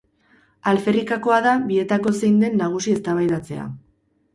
Alferrikakoa 0.71 1.37
da 1.49 1.53
bietako 1.69 2.17
zein 2.19 2.43
den 2.47 2.61
nagusi 2.67 2.99
eztabaidatzea. 3.01 3.73